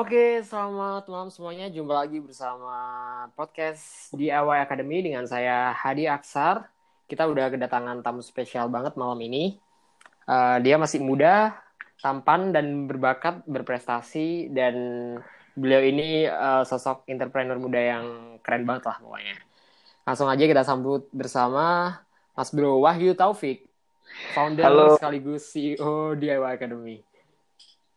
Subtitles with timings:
[0.00, 1.68] Oke, selamat malam semuanya.
[1.68, 2.72] Jumpa lagi bersama
[3.36, 6.72] podcast DIY Academy dengan saya Hadi Aksar.
[7.04, 9.60] Kita udah kedatangan tamu spesial banget malam ini.
[10.24, 11.52] Uh, dia masih muda,
[12.00, 14.72] tampan dan berbakat, berprestasi dan
[15.52, 18.04] beliau ini uh, sosok entrepreneur muda yang
[18.40, 19.36] keren banget lah pokoknya.
[20.08, 22.00] Langsung aja kita sambut bersama
[22.32, 23.68] Mas Bro Wahyu Taufik,
[24.32, 24.96] founder Halo.
[24.96, 27.04] sekaligus CEO DIY Academy.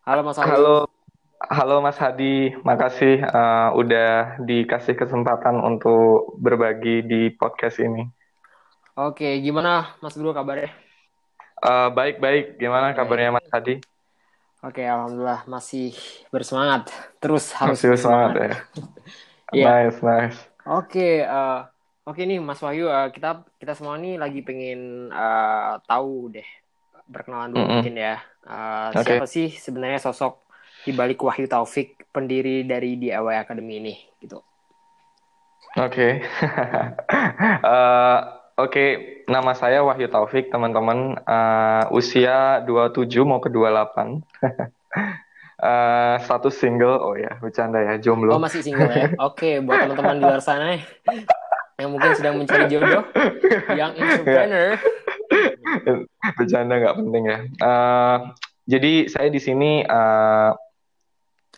[0.03, 0.51] Halo Mas Wahyu.
[0.51, 0.77] Halo,
[1.49, 2.55] halo Mas Hadi.
[2.63, 8.03] Makasih uh, udah dikasih kesempatan untuk berbagi di podcast ini.
[8.95, 10.69] Oke, gimana Mas Bro kabarnya?
[11.63, 12.59] Uh, Baik-baik.
[12.61, 12.97] Gimana Baik.
[12.97, 13.81] kabarnya Mas Hadi?
[14.63, 15.91] Oke, alhamdulillah masih
[16.31, 16.87] bersemangat.
[17.19, 18.51] Terus harus Masih semangat ya.
[19.53, 19.85] Iya.
[19.85, 20.39] Nice, nice.
[20.65, 21.59] Oke, eh,
[22.07, 26.47] oke nih Mas Wahyu, eh, kita kita semua nih lagi pengen eh, tahu deh
[27.13, 27.77] perkenalan dulu Mm-mm.
[27.79, 28.17] mungkin ya.
[28.47, 29.01] Eh, Oke.
[29.05, 30.42] Siapa sih sebenarnya sosok
[30.83, 34.43] di balik Wahyu Taufik, pendiri dari DIY Academy ini gitu.
[35.79, 36.21] Oke.
[37.63, 38.19] Uh,
[38.53, 38.85] Oke,
[39.25, 41.17] nama saya Wahyu Taufik, teman-teman.
[41.25, 44.21] Uh, usia 27 mau ke 28.
[45.57, 47.01] Uh, status single.
[47.01, 48.37] Oh ya, bercanda ya, Oh, jomblo.
[48.37, 49.09] masih single ya?
[49.33, 50.77] Oke, buat teman-teman di luar sana
[51.81, 53.03] yang mungkin sedang mencari jodoh,
[53.73, 54.77] yang entrepreneur.
[56.37, 57.39] Bercanda nggak penting ya.
[57.41, 58.17] Eh,
[58.69, 60.51] jadi saya di sini eh,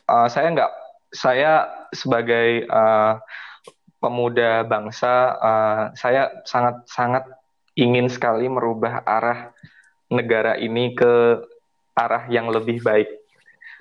[0.09, 0.71] eh, saya nggak
[1.13, 1.51] saya
[1.93, 3.13] sebagai eh,
[3.99, 7.23] pemuda bangsa eh, saya sangat sangat
[7.75, 9.51] ingin sekali merubah arah
[10.09, 11.43] negara ini ke
[11.95, 13.09] arah yang lebih baik.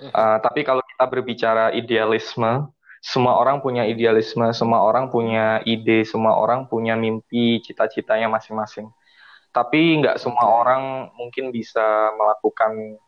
[0.01, 2.67] Eh, tapi kalau kita berbicara idealisme,
[2.99, 8.89] semua orang punya idealisme, semua orang punya ide, semua orang punya mimpi, cita-citanya masing-masing.
[9.55, 12.99] Tapi nggak semua orang mungkin bisa melakukan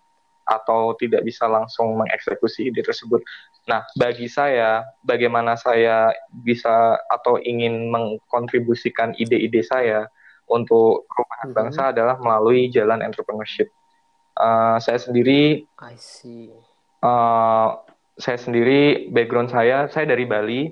[0.47, 3.19] atau tidak bisa langsung mengeksekusi ide tersebut.
[3.67, 10.07] Nah, bagi saya, bagaimana saya bisa atau ingin mengkontribusikan ide-ide saya
[10.47, 11.55] untuk perubahan Mhm.
[11.55, 13.67] bangsa adalah melalui jalan entrepreneurship.
[14.39, 16.55] Uh, saya sendiri, I see.
[17.03, 17.75] uh,
[18.15, 20.71] saya sendiri background saya, saya dari Bali.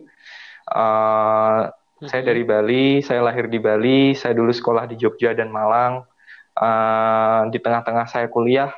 [0.72, 1.68] Uh,
[2.06, 2.30] saya Mhm.
[2.32, 6.08] dari Bali, saya lahir di Bali, saya dulu sekolah di Jogja dan Malang.
[6.56, 8.72] Eh, di tengah-tengah saya kuliah,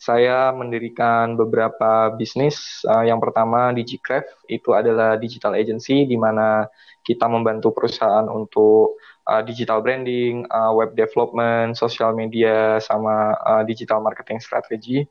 [0.00, 2.80] saya mendirikan beberapa bisnis.
[2.88, 6.64] Eh, yang pertama DigiCraft, itu adalah digital agency di mana
[7.04, 8.96] kita membantu perusahaan untuk
[9.28, 15.04] eh, digital branding, eh, web development, social media, sama eh, digital marketing strategi.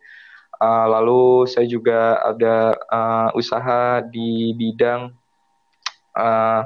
[0.59, 5.13] Eh, lalu saya juga ada eh, usaha di bidang
[6.17, 6.63] eh,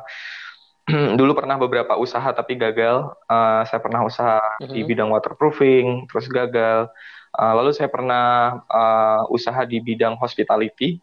[1.19, 3.11] dulu pernah beberapa usaha tapi gagal.
[3.27, 4.87] Eh, saya pernah usaha di Mhm.
[4.87, 6.87] bidang waterproofing, terus gagal.
[7.33, 11.01] Eh, lalu saya pernah eh, usaha di bidang hospitality.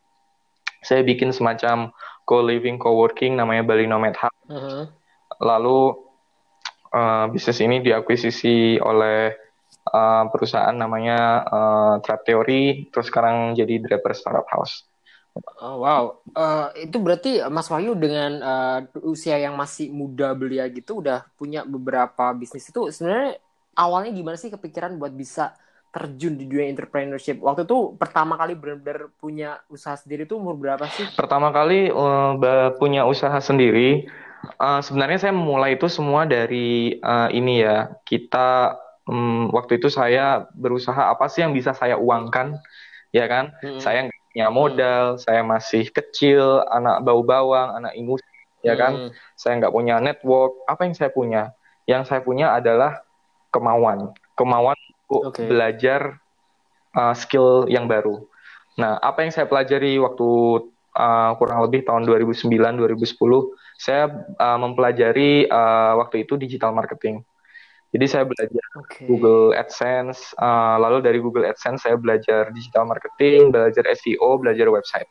[0.80, 1.90] Saya bikin semacam
[2.22, 4.34] co-living, co-working namanya Bali Nomad Hub.
[4.46, 4.80] Mhm.
[5.42, 5.80] Lalu
[6.94, 9.34] eh, bisnis ini diakuisisi oleh
[9.90, 14.86] eh, perusahaan namanya eh, Trap Theory, terus sekarang jadi Draper Startup House.
[15.62, 21.02] Oh, wow, Eh, itu berarti Mas Wahyu dengan eh, usia yang masih muda belia gitu
[21.02, 23.42] udah punya beberapa bisnis itu sebenarnya
[23.74, 25.58] awalnya gimana sih kepikiran buat bisa
[25.90, 27.42] terjun di dunia entrepreneurship?
[27.42, 31.06] Waktu itu pertama kali benar-benar punya usaha sendiri tuh umur berapa sih?
[31.18, 31.90] Pertama kali
[32.38, 34.06] ba- punya usaha sendiri,
[34.56, 37.90] eh, sebenarnya saya memulai itu semua dari eh, ini ya.
[38.06, 38.78] Kita
[39.10, 42.54] mm, waktu itu saya berusaha apa sih yang bisa saya uangkan,
[43.10, 43.50] ya kan?
[43.58, 43.82] Mm-mm.
[43.82, 48.22] Saya nggak punya modal, saya masih kecil, anak bau bawang, anak ingus,
[48.62, 49.10] ya kan?
[49.10, 49.10] Mm.
[49.34, 50.54] Saya nggak punya network.
[50.70, 51.50] Apa yang saya punya?
[51.90, 53.02] Yang saya punya adalah
[53.50, 54.78] kemauan, kemauan
[55.10, 55.42] Oke.
[55.50, 56.22] belajar
[56.94, 58.22] uh, skill yang baru.
[58.78, 60.28] Nah, apa yang saya pelajari waktu
[60.94, 63.18] uh, kurang lebih tahun 2009-2010,
[63.76, 67.20] saya uh, mempelajari uh, waktu itu digital marketing.
[67.90, 69.02] Jadi saya belajar Oke.
[69.02, 75.10] Google AdSense, uh, lalu dari Google AdSense saya belajar digital marketing, belajar SEO, belajar website.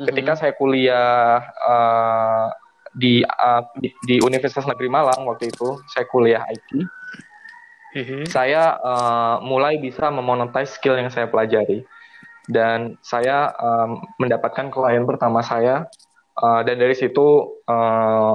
[0.00, 0.38] Ketika Mhm.
[0.40, 2.50] saya kuliah uh,
[2.90, 6.90] di, uh, di di Universitas Negeri Malang waktu itu, saya kuliah IT,
[7.90, 8.22] Mhm.
[8.30, 11.82] saya uh, mulai bisa memonetize skill yang saya pelajari.
[12.50, 15.86] Dan saya um, mendapatkan klien pertama saya,
[16.42, 18.34] uh, dan dari situ uh,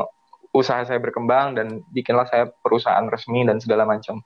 [0.56, 4.24] usaha saya berkembang dan bikinlah saya perusahaan resmi dan segala macam.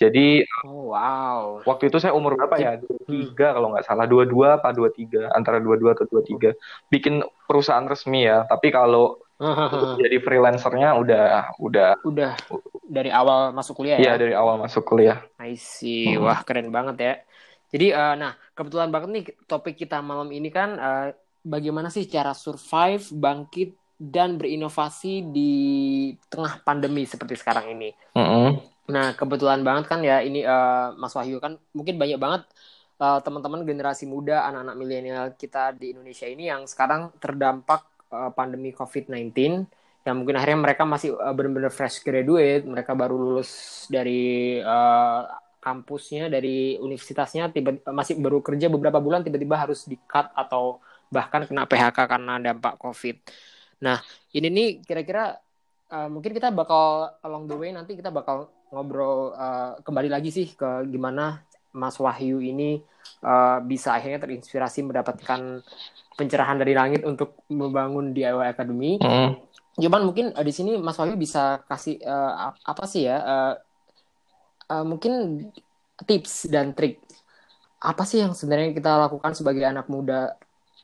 [0.00, 1.60] Jadi Oh, wow.
[1.68, 2.80] waktu itu saya umur berapa ya?
[2.80, 6.56] 23 kalau nggak salah, 22 apa 23, antara 22 atau 23.
[6.88, 9.20] Bikin perusahaan resmi ya, tapi kalau
[10.00, 12.32] jadi freelancernya udah udah Udah
[12.90, 14.18] dari awal masuk kuliah ya ya?
[14.18, 15.22] dari awal masuk kuliah.
[15.38, 16.18] I see.
[16.18, 16.26] Hmm.
[16.26, 17.14] Wah, keren banget ya.
[17.70, 21.08] Jadi, eh, nah, kebetulan banget nih topik kita malam ini kan eh,
[21.46, 25.52] bagaimana sih cara survive, bangkit, dan berinovasi di
[26.26, 27.94] tengah pandemi seperti sekarang ini.
[28.16, 28.48] Mm -hmm.
[28.90, 32.42] Nah, kebetulan banget kan ya ini uh, Mas Wahyu kan mungkin banyak banget
[32.98, 38.74] uh, teman-teman generasi muda, anak-anak milenial kita di Indonesia ini yang sekarang terdampak uh, pandemi
[38.74, 39.30] COVID-19
[40.00, 45.28] yang mungkin akhirnya mereka masih uh, benar-benar fresh graduate, mereka baru lulus dari uh,
[45.60, 50.80] kampusnya, dari universitasnya, tiba masih baru kerja beberapa bulan, tiba-tiba harus di-cut atau
[51.12, 53.16] bahkan kena PHK karena dampak COVID.
[53.84, 54.00] Nah,
[54.32, 55.36] ini nih kira-kira
[55.92, 60.54] uh, mungkin kita bakal along the way nanti kita bakal ngobrol uh, kembali lagi sih
[60.54, 61.42] ke gimana
[61.74, 62.80] Mas Wahyu ini
[63.22, 65.60] uh, bisa akhirnya terinspirasi mendapatkan
[66.14, 68.96] pencerahan dari langit untuk membangun DIY Academy.
[69.00, 69.38] Mm.
[69.78, 73.18] Cuman mungkin uh, di sini Mas Wahyu bisa kasih uh, apa sih ya?
[73.22, 73.54] Uh,
[74.70, 75.46] uh, mungkin
[76.06, 77.02] tips dan trik
[77.80, 80.36] apa sih yang sebenarnya kita lakukan sebagai anak muda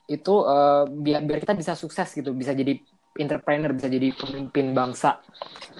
[0.09, 2.79] itu uh, biar biar kita bisa sukses gitu, bisa jadi
[3.17, 5.19] entrepreneur, bisa jadi pemimpin bangsa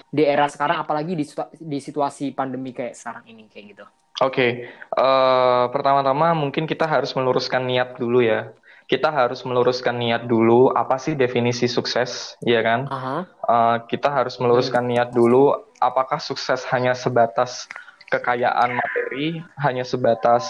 [0.10, 1.26] di era sekarang, apalagi di,
[1.58, 3.86] di situasi pandemi kayak sekarang ini kayak gitu.
[4.18, 4.52] Oke, okay.
[4.98, 8.50] uh, pertama-tama mungkin kita harus meluruskan niat dulu ya.
[8.88, 10.72] Kita harus meluruskan niat dulu.
[10.72, 12.88] Apa sih definisi sukses, ya kan?
[12.88, 13.22] Uh -huh.
[13.44, 14.92] uh, kita harus meluruskan hmm.
[14.96, 15.52] niat dulu.
[15.84, 17.68] Apakah sukses hanya sebatas
[18.08, 20.48] kekayaan materi, hanya sebatas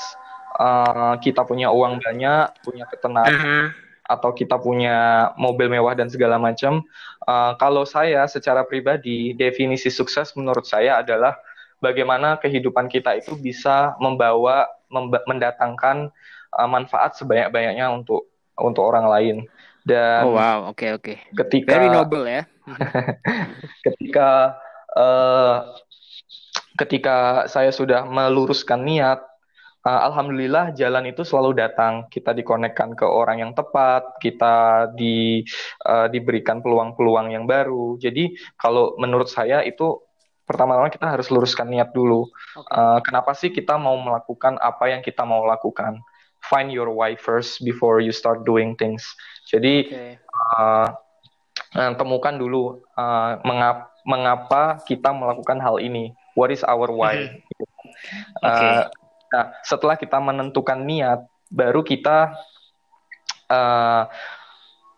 [0.62, 3.66] uh, kita punya uang banyak, punya ketenangan, uh -huh.
[4.06, 6.86] atau kita punya mobil mewah dan segala macam?
[7.26, 11.34] Uh, kalau saya secara pribadi, definisi sukses menurut saya adalah
[11.82, 14.70] bagaimana kehidupan kita itu bisa membawa
[15.28, 16.10] mendatangkan
[16.58, 18.28] uh, manfaat sebanyak-banyaknya untuk
[18.58, 19.38] untuk orang lain
[19.86, 21.18] dan oh wow oke okay, oke okay.
[21.46, 22.44] ketika very noble ya
[23.86, 24.58] ketika
[24.98, 25.78] uh,
[26.76, 29.22] ketika saya sudah meluruskan niat
[29.86, 35.46] uh, alhamdulillah jalan itu selalu datang kita dikonekkan ke orang yang tepat kita di
[35.88, 40.04] uh, diberikan peluang-peluang yang baru jadi kalau menurut saya itu
[40.48, 42.32] pertama-tama kita harus luruskan niat dulu.
[42.56, 42.72] Okay.
[42.72, 46.00] Uh, kenapa sih kita mau melakukan apa yang kita mau lakukan?
[46.46, 49.04] Find your why first before you start doing things.
[49.50, 50.14] Jadi okay.
[50.58, 50.88] uh,
[51.98, 56.16] temukan dulu uh, mengap mengapa kita melakukan hal ini.
[56.38, 57.16] What is our why?
[57.18, 58.46] Mm -hmm.
[58.46, 58.72] okay.
[58.72, 58.84] uh,
[59.34, 62.32] nah, setelah kita menentukan niat, baru kita
[63.52, 64.04] uh,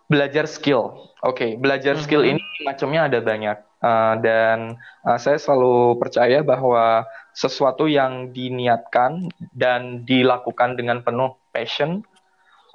[0.05, 1.09] belajar skill.
[1.25, 2.05] Oke, okay, belajar mm -hmm.
[2.05, 4.75] skill ini macamnya ada banyak Uh, dan
[5.07, 12.03] uh, saya selalu percaya bahwa sesuatu yang diniatkan dan dilakukan dengan penuh passion,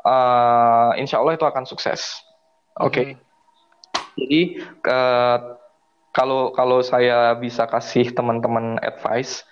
[0.09, 2.25] uh, insya Allah itu akan sukses.
[2.81, 2.89] Oke.
[2.89, 3.07] Okay.
[3.13, 3.21] Hmm.
[4.15, 4.41] Jadi
[4.89, 5.39] uh,
[6.15, 9.43] kalau kalau saya bisa kasih teman-teman advice,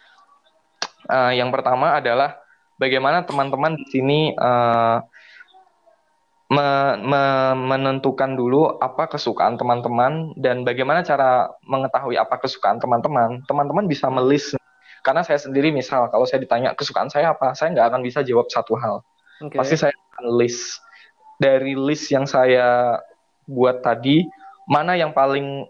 [1.10, 2.38] uh, yang pertama adalah
[2.78, 5.02] bagaimana teman-teman di sini uh,
[6.52, 6.68] me,
[7.00, 7.22] me,
[7.56, 13.40] menentukan dulu apa kesukaan teman-teman dan bagaimana cara mengetahui apa kesukaan teman-teman.
[13.48, 14.52] Teman-teman bisa melis
[15.00, 18.52] karena saya sendiri misal kalau saya ditanya kesukaan saya apa, saya nggak akan bisa jawab
[18.52, 19.00] satu hal.
[19.40, 19.58] Okay.
[19.58, 20.78] Pasti saya akan list
[21.40, 23.00] dari list yang saya
[23.48, 24.28] buat tadi
[24.68, 25.66] mana yang paling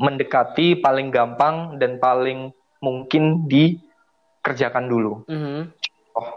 [0.00, 5.26] mendekati, paling gampang dan paling mungkin dikerjakan dulu.
[5.28, 5.60] Mm -hmm.
[6.16, 6.30] oh,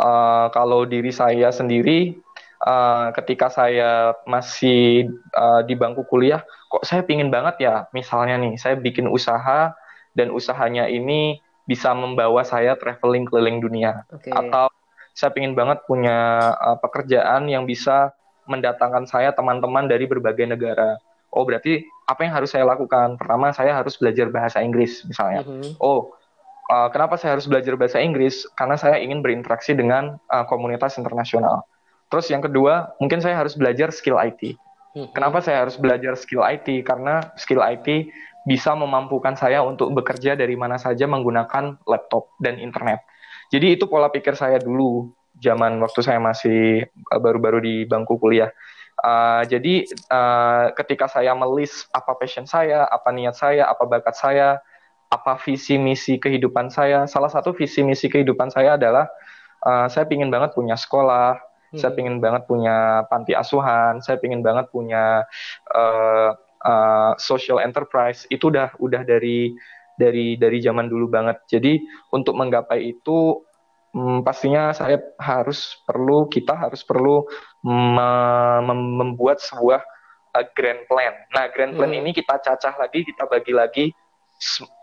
[0.00, 2.16] uh, kalau diri saya sendiri
[2.62, 8.54] uh, ketika saya masih uh, di bangku kuliah, kok saya pingin banget ya, misalnya nih,
[8.58, 9.74] saya bikin usaha
[10.14, 11.38] dan usahanya ini
[11.68, 14.32] bisa membawa saya traveling keliling dunia, okay.
[14.32, 14.72] atau
[15.12, 18.14] saya pingin banget punya uh, pekerjaan yang bisa
[18.48, 20.96] mendatangkan saya teman-teman dari berbagai negara.
[21.28, 23.20] Oh berarti apa yang harus saya lakukan?
[23.20, 25.44] Pertama saya harus belajar bahasa Inggris misalnya.
[25.44, 25.70] Mm -hmm.
[25.76, 26.16] Oh
[26.72, 28.44] uh, kenapa saya harus belajar bahasa Inggris?
[28.54, 31.64] Karena saya ingin berinteraksi dengan uh, komunitas internasional.
[32.08, 34.56] Terus yang kedua, mungkin saya harus belajar skill IT.
[34.96, 35.08] Hmm.
[35.12, 36.84] Kenapa saya harus belajar skill IT?
[36.84, 38.08] Karena skill IT
[38.48, 43.04] bisa memampukan saya untuk bekerja dari mana saja menggunakan laptop dan internet.
[43.52, 48.48] Jadi itu pola pikir saya dulu zaman waktu saya masih eh, baru-baru di bangku kuliah.
[48.98, 54.58] Uh, jadi uh, ketika saya melis apa passion saya, apa niat saya, apa bakat saya,
[55.06, 59.06] apa visi misi kehidupan saya, salah satu visi misi kehidupan saya adalah
[59.62, 61.38] uh, saya ingin banget punya sekolah,
[61.72, 61.78] Hmm.
[61.78, 65.24] Saya ingin banget punya panti asuhan, saya ingin banget punya
[65.72, 66.30] uh,
[66.64, 68.24] uh, social enterprise.
[68.32, 69.52] Itu udah udah dari
[69.98, 71.42] dari dari zaman dulu banget.
[71.50, 71.82] Jadi
[72.14, 73.42] untuk menggapai itu
[73.92, 77.26] hmm, pastinya saya harus perlu kita harus perlu
[77.66, 78.10] me
[78.62, 79.82] mem membuat sebuah
[80.38, 81.14] uh, grand plan.
[81.34, 82.00] Nah, grand plan hmm.
[82.04, 83.86] ini kita cacah lagi, kita bagi lagi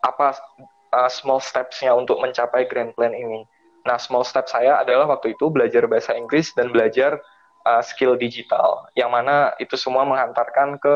[0.04, 0.36] apa
[0.92, 3.48] uh, small steps-nya untuk mencapai grand plan ini.
[3.86, 7.22] Nah, small step saya adalah waktu itu belajar bahasa Inggris dan belajar
[7.70, 10.96] uh, skill digital, yang mana itu semua menghantarkan ke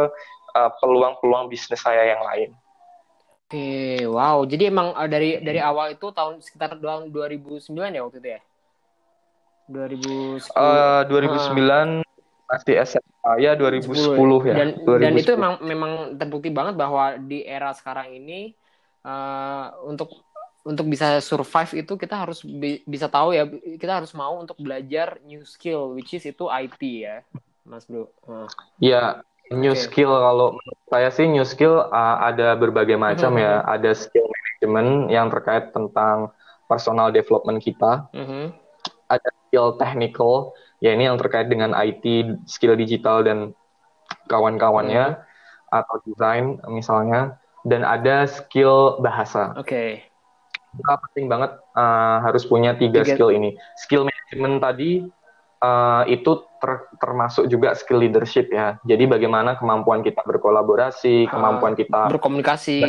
[0.57, 2.49] uh, peluang-peluang bisnis saya yang lain.
[3.49, 4.41] Oke, wow.
[4.45, 8.41] Jadi emang uh, dari dari awal itu tahun sekitar tahun 2009 ya waktu itu ya?
[9.69, 10.49] 2010.
[10.53, 12.05] Uh, 2009
[12.49, 14.55] masih SMA ya 2010 10, ya.
[14.57, 15.05] Dan 2010.
[15.05, 18.57] dan itu memang memang terbukti banget bahwa di era sekarang ini
[19.05, 20.09] uh, untuk
[20.67, 23.47] untuk bisa survive itu kita harus bi bisa tahu ya
[23.79, 27.23] kita harus mau untuk belajar new skill which is itu IT ya
[27.69, 28.09] Mas Bro.
[28.25, 28.49] Uh.
[28.81, 29.21] Ya,
[29.53, 29.85] new okay.
[29.85, 30.57] skill kalau
[30.89, 33.45] saya sih new skill uh, ada berbagai macam mm -hmm.
[33.45, 33.53] ya.
[33.61, 33.73] Mm-hmm.
[33.77, 36.33] Ada skill management yang terkait tentang
[36.65, 38.09] personal development kita.
[38.11, 38.43] Mm -hmm.
[39.09, 42.03] Ada skill technical ya ini yang terkait dengan IT,
[42.49, 43.53] skill digital dan
[44.29, 45.73] kawan-kawannya hmm.
[45.73, 49.57] atau desain misalnya dan ada skill bahasa.
[49.57, 49.65] Oke.
[49.65, 49.89] Okay.
[50.69, 53.57] Kita penting banget uh, harus punya tiga, tiga skill ini.
[53.81, 54.91] Skill management tadi
[55.63, 58.77] uh, itu ter termasuk juga skill leadership ya.
[58.83, 62.83] Jadi bagaimana kemampuan kita berkolaborasi, uh, kemampuan kita berkomunikasi,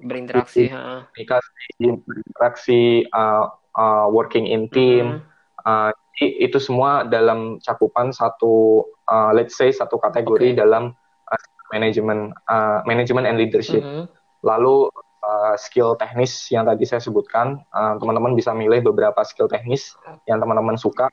[0.00, 0.72] berinteraksi,
[1.12, 2.82] berinteraksi, berinteraksi,
[3.12, 5.20] uh, uh, working in team.
[5.20, 5.28] Hmm.
[5.60, 10.58] Uh, itu semua dalam cakupan satu uh, let's say satu kategori okay.
[10.58, 10.92] dalam
[11.28, 13.80] uh, manajemen uh, manajemen and leadership.
[13.80, 14.06] Mm -hmm.
[14.44, 14.92] Lalu
[15.30, 19.94] uh, skill teknis yang tadi saya sebutkan, uh, teman-teman uh, bisa milih beberapa skill teknis
[20.26, 21.06] yang teman-teman suka.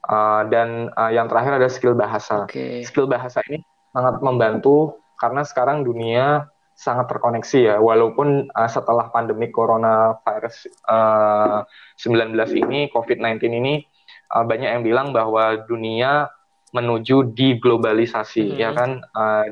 [0.00, 2.48] Uh, dan uh, yang terakhir ada skill bahasa.
[2.50, 2.82] Okay.
[2.82, 3.62] Skill bahasa ini
[3.94, 7.76] sangat membantu karena sekarang dunia sangat terkoneksi ya.
[7.78, 11.62] Walaupun uh, setelah pandemi coronavirus uh,
[12.00, 13.84] 19 ini, COVID-19 ini
[14.32, 16.32] uh, banyak yang bilang bahwa dunia
[16.72, 18.62] menuju diglobalisasi, mm -hmm.
[18.62, 18.90] ya kan?
[19.12, 19.44] Uh,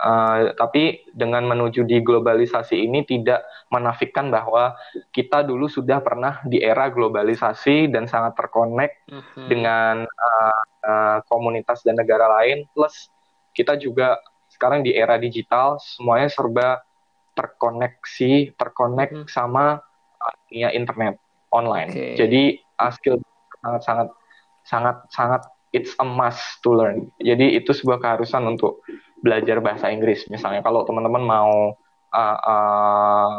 [0.00, 4.74] uh, tapi dengan menuju diglobalisasi ini tidak menafikan bahwa
[5.12, 9.46] kita dulu sudah pernah di era globalisasi dan sangat terkonek mm -hmm.
[9.46, 12.64] dengan uh, uh, komunitas dan negara lain.
[12.72, 13.12] Plus
[13.52, 14.16] kita juga
[14.50, 16.80] sekarang di era digital semuanya serba
[17.36, 19.30] terkoneksi, terkonek mm -hmm.
[19.30, 19.78] sama
[20.48, 21.16] dunia internet
[21.52, 21.90] online.
[21.92, 22.14] Okay.
[22.16, 22.42] Jadi
[22.80, 23.16] uh, skill
[23.60, 24.08] sangat sangat
[24.64, 27.10] sangat sangat it's a must to learn.
[27.22, 28.82] Jadi itu sebuah keharusan untuk
[29.20, 30.26] belajar bahasa Inggris.
[30.28, 31.76] Misalnya kalau teman-teman mau
[32.12, 33.30] uh, uh,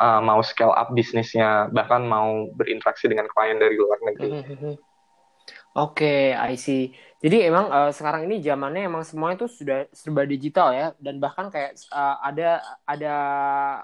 [0.00, 4.30] uh, mau scale up bisnisnya, bahkan mau berinteraksi dengan klien dari luar negeri.
[5.70, 6.90] Oke, okay, I see.
[7.20, 11.52] Jadi emang uh, sekarang ini zamannya emang semuanya itu sudah serba digital ya, dan bahkan
[11.52, 13.14] kayak uh, ada ada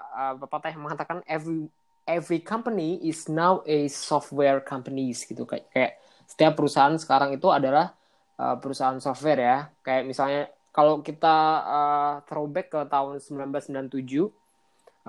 [0.09, 1.69] uh, pepatah yang mengatakan every
[2.09, 5.91] every company is now a software companies gitu kayak kayak
[6.27, 7.95] setiap perusahaan sekarang itu adalah
[8.35, 9.57] uh, perusahaan software ya.
[9.79, 13.89] Kayak misalnya kalau kita uh, throwback ke tahun 1997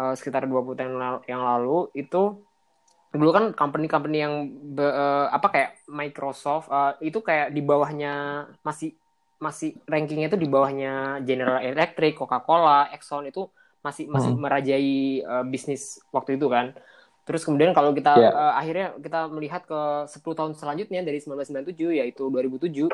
[0.01, 0.97] uh, sekitar 20 tahun
[1.29, 2.41] yang lalu itu
[3.13, 8.97] dulu kan company-company yang be, uh, apa kayak Microsoft uh, itu kayak di bawahnya masih
[9.37, 13.47] masih rankingnya itu di bawahnya General Electric, Coca-Cola, Exxon itu
[13.85, 14.41] masih masih hmm.
[14.41, 16.73] merajai uh, bisnis waktu itu kan.
[17.29, 18.33] Terus kemudian kalau kita yeah.
[18.33, 22.89] uh, akhirnya kita melihat ke 10 tahun selanjutnya dari 1997 yaitu 2007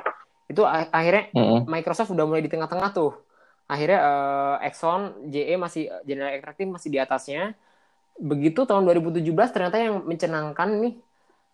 [0.50, 1.60] itu akhirnya mm -hmm.
[1.68, 3.16] Microsoft udah mulai di tengah-tengah tuh.
[3.64, 7.56] Akhirnya uh, Exxon, JE masih General Electric masih di atasnya.
[8.20, 10.94] Begitu tahun 2017 ternyata yang mencenangkan nih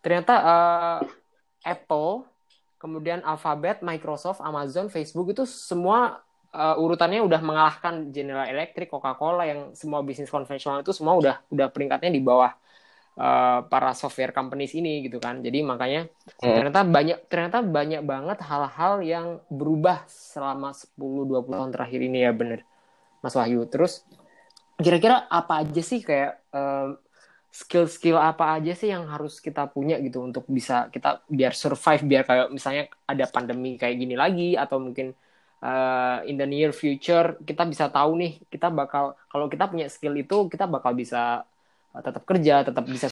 [0.02, 0.98] ternyata uh,
[1.62, 2.24] Apple,
[2.80, 9.60] kemudian Alphabet, Microsoft, Amazon, Facebook itu semua uh, urutannya udah mengalahkan General Electric, Coca-Cola yang
[9.76, 12.50] semua bisnis konvensional itu semua udah udah peringkatnya di bawah
[13.20, 15.44] uh, para software companies ini gitu kan.
[15.44, 16.40] Jadi makanya hmm.
[16.40, 22.32] ternyata banyak ternyata banyak banget hal-hal yang berubah selama 10 20 tahun terakhir ini ya
[22.32, 22.60] bener.
[23.20, 23.68] Mas Wahyu.
[23.68, 24.02] Terus
[24.80, 26.96] kira-kira apa aja sih kayak skill
[27.50, 32.22] skill-skill apa aja sih yang harus kita punya gitu untuk bisa kita biar survive biar
[32.22, 35.10] kayak misalnya ada pandemi kayak gini lagi atau mungkin
[35.58, 40.14] uh, in the near future kita bisa tahu nih kita bakal kalau kita punya skill
[40.14, 41.42] itu kita bakal bisa
[41.98, 43.06] tetap kerja, tetap bisa